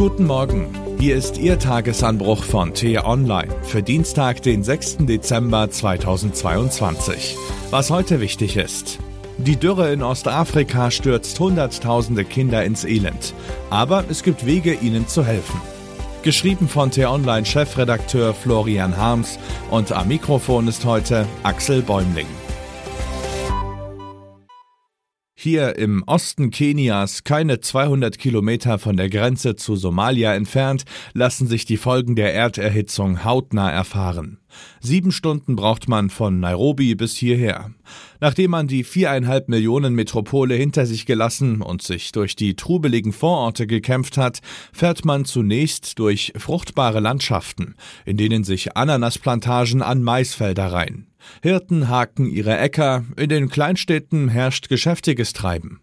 [0.00, 0.66] Guten Morgen.
[0.98, 4.96] Hier ist Ihr Tagesanbruch von T-Online für Dienstag, den 6.
[5.00, 7.36] Dezember 2022.
[7.68, 8.98] Was heute wichtig ist.
[9.36, 13.34] Die Dürre in Ostafrika stürzt Hunderttausende Kinder ins Elend.
[13.68, 15.60] Aber es gibt Wege, ihnen zu helfen.
[16.22, 19.38] Geschrieben von T-Online-Chefredakteur Florian Harms
[19.70, 22.26] und am Mikrofon ist heute Axel Bäumling.
[25.42, 31.64] Hier im Osten Kenias, keine 200 Kilometer von der Grenze zu Somalia entfernt, lassen sich
[31.64, 34.36] die Folgen der Erderhitzung hautnah erfahren.
[34.80, 37.70] Sieben Stunden braucht man von Nairobi bis hierher.
[38.20, 43.66] Nachdem man die viereinhalb Millionen Metropole hinter sich gelassen und sich durch die trubeligen Vororte
[43.66, 44.40] gekämpft hat,
[44.74, 51.09] fährt man zunächst durch fruchtbare Landschaften, in denen sich Ananasplantagen an Maisfelder reihen.
[51.42, 55.80] Hirten haken ihre Äcker, in den Kleinstädten herrscht geschäftiges Treiben.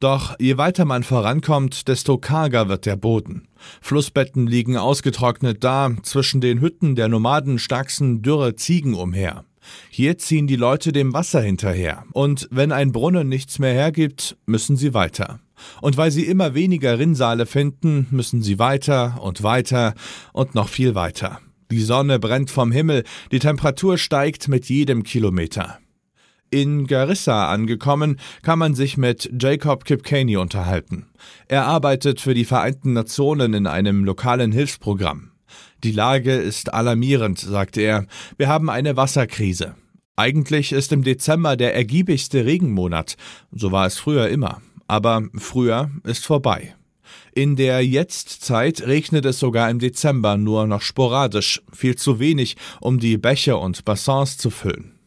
[0.00, 3.48] Doch je weiter man vorankommt, desto karger wird der Boden.
[3.80, 9.44] Flussbetten liegen ausgetrocknet da, zwischen den Hütten der Nomaden stachsen dürre Ziegen umher.
[9.90, 14.76] Hier ziehen die Leute dem Wasser hinterher, und wenn ein Brunnen nichts mehr hergibt, müssen
[14.76, 15.40] sie weiter.
[15.80, 19.94] Und weil sie immer weniger Rinnsale finden, müssen sie weiter und weiter
[20.32, 21.40] und noch viel weiter.
[21.70, 25.78] Die Sonne brennt vom Himmel, die Temperatur steigt mit jedem Kilometer.
[26.50, 31.06] In Garissa angekommen, kann man sich mit Jacob Kipkaney unterhalten.
[31.46, 35.32] Er arbeitet für die Vereinten Nationen in einem lokalen Hilfsprogramm.
[35.84, 38.06] Die Lage ist alarmierend, sagt er.
[38.38, 39.74] Wir haben eine Wasserkrise.
[40.16, 43.16] Eigentlich ist im Dezember der ergiebigste Regenmonat.
[43.52, 44.62] So war es früher immer.
[44.86, 46.74] Aber früher ist vorbei.
[47.38, 52.98] In der Jetztzeit regnet es sogar im Dezember nur noch sporadisch, viel zu wenig, um
[52.98, 54.98] die Bäche und Bassins zu füllen.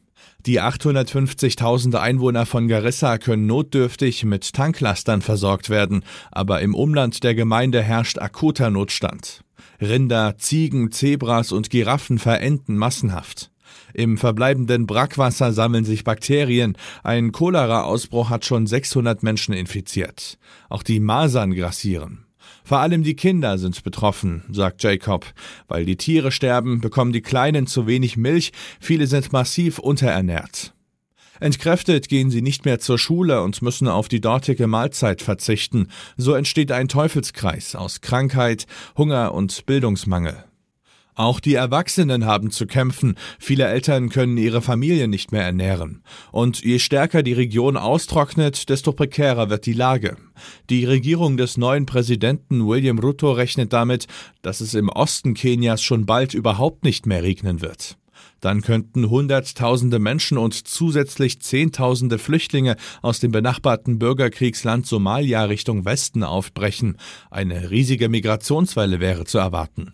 [0.46, 7.36] Die 850.000 Einwohner von Garissa können notdürftig mit Tanklastern versorgt werden, aber im Umland der
[7.36, 9.44] Gemeinde herrscht akuter Notstand.
[9.82, 13.52] Rinder, Ziegen, Zebras und Giraffen verenden massenhaft.
[13.94, 16.78] Im verbleibenden Brackwasser sammeln sich Bakterien.
[17.04, 20.38] Ein Cholera-Ausbruch hat schon 600 Menschen infiziert.
[20.70, 22.26] Auch die Masern grassieren.
[22.64, 25.26] Vor allem die Kinder sind betroffen, sagt Jacob.
[25.67, 30.73] Weil die Tiere sterben, bekommen die Kleinen zu wenig Milch, viele sind massiv unterernährt.
[31.40, 35.88] Entkräftet gehen sie nicht mehr zur Schule und müssen auf die dortige Mahlzeit verzichten.
[36.16, 40.45] So entsteht ein Teufelskreis aus Krankheit, Hunger und Bildungsmangel.
[41.21, 43.14] Auch die Erwachsenen haben zu kämpfen.
[43.37, 46.02] Viele Eltern können ihre Familie nicht mehr ernähren.
[46.32, 50.17] Und je stärker die Region austrocknet, desto prekärer wird die Lage.
[50.71, 54.08] Die Regierung des neuen Präsidenten William Ruto rechnet damit,
[54.42, 57.99] dass es im Osten Kenias schon bald überhaupt nicht mehr regnen wird.
[58.39, 66.23] Dann könnten Hunderttausende Menschen und zusätzlich Zehntausende Flüchtlinge aus dem benachbarten Bürgerkriegsland Somalia Richtung Westen
[66.23, 66.98] aufbrechen.
[67.30, 69.93] Eine riesige Migrationswelle wäre zu erwarten.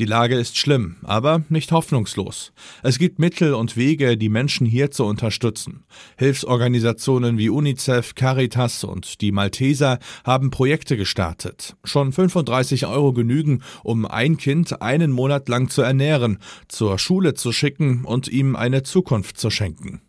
[0.00, 2.54] Die Lage ist schlimm, aber nicht hoffnungslos.
[2.82, 5.84] Es gibt Mittel und Wege, die Menschen hier zu unterstützen.
[6.16, 11.76] Hilfsorganisationen wie UNICEF, Caritas und die Malteser haben Projekte gestartet.
[11.84, 17.52] Schon 35 Euro genügen, um ein Kind einen Monat lang zu ernähren, zur Schule zu
[17.52, 20.00] schicken und ihm eine Zukunft zu schenken.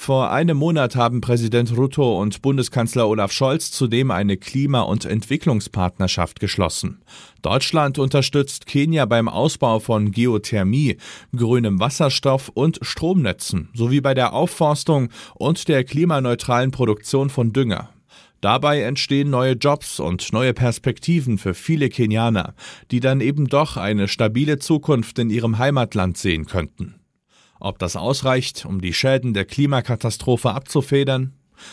[0.00, 6.38] Vor einem Monat haben Präsident Ruto und Bundeskanzler Olaf Scholz zudem eine Klima- und Entwicklungspartnerschaft
[6.38, 7.02] geschlossen.
[7.42, 10.98] Deutschland unterstützt Kenia beim Ausbau von Geothermie,
[11.36, 17.90] grünem Wasserstoff und Stromnetzen sowie bei der Aufforstung und der klimaneutralen Produktion von Dünger.
[18.40, 22.54] Dabei entstehen neue Jobs und neue Perspektiven für viele Kenianer,
[22.92, 26.97] die dann eben doch eine stabile Zukunft in ihrem Heimatland sehen könnten.
[27.60, 31.32] Ob das ausreicht, um die Schäden der Klimakatastrophe abzufedern?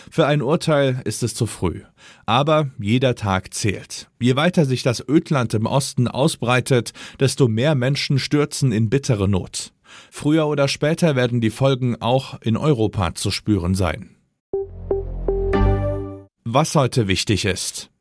[0.10, 1.82] Für ein Urteil ist es zu früh.
[2.26, 4.10] Aber jeder Tag zählt.
[4.20, 9.74] Je weiter sich das Ödland im Osten ausbreitet, desto mehr Menschen stürzen in bittere Not.
[10.12, 14.16] Früher oder später werden die Folgen auch in Europa zu spüren sein.
[16.44, 17.92] Was heute wichtig ist.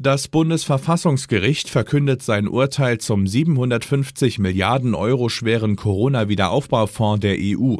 [0.00, 7.78] Das Bundesverfassungsgericht verkündet sein Urteil zum 750 Milliarden Euro schweren Corona-Wiederaufbaufonds der EU.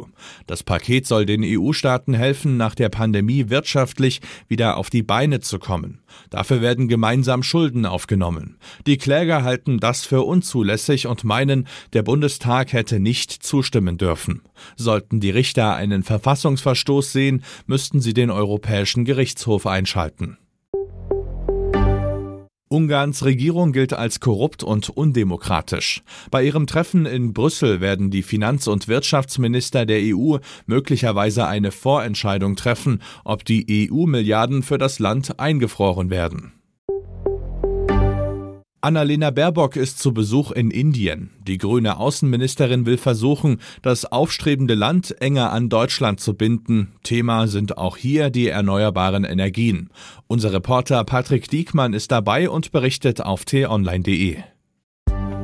[0.48, 5.60] Das Paket soll den EU-Staaten helfen, nach der Pandemie wirtschaftlich wieder auf die Beine zu
[5.60, 6.00] kommen.
[6.28, 8.56] Dafür werden gemeinsam Schulden aufgenommen.
[8.88, 14.42] Die Kläger halten das für unzulässig und meinen, der Bundestag hätte nicht zustimmen dürfen.
[14.74, 20.36] Sollten die Richter einen Verfassungsverstoß sehen, müssten sie den Europäischen Gerichtshof einschalten.
[22.68, 26.02] Ungarns Regierung gilt als korrupt und undemokratisch.
[26.30, 30.36] Bei ihrem Treffen in Brüssel werden die Finanz- und Wirtschaftsminister der EU
[30.66, 36.57] möglicherweise eine Vorentscheidung treffen, ob die EU-Milliarden für das Land eingefroren werden.
[38.80, 41.30] Annalena Baerbock ist zu Besuch in Indien.
[41.46, 46.92] Die grüne Außenministerin will versuchen, das aufstrebende Land enger an Deutschland zu binden.
[47.02, 49.90] Thema sind auch hier die erneuerbaren Energien.
[50.28, 54.36] Unser Reporter Patrick Diekmann ist dabei und berichtet auf t-online.de.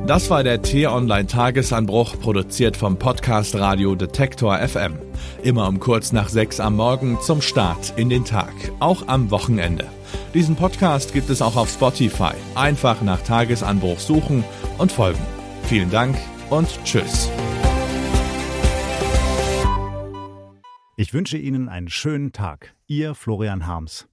[0.07, 4.93] Das war der T-Online Tagesanbruch, produziert vom Podcast Radio Detektor FM.
[5.41, 9.87] Immer um kurz nach sechs am Morgen zum Start in den Tag, auch am Wochenende.
[10.35, 12.33] Diesen Podcast gibt es auch auf Spotify.
[12.55, 14.43] Einfach nach Tagesanbruch suchen
[14.77, 15.25] und folgen.
[15.63, 16.17] Vielen Dank
[16.49, 17.29] und tschüss.
[20.97, 22.75] Ich wünsche Ihnen einen schönen Tag.
[22.85, 24.09] Ihr Florian Harms.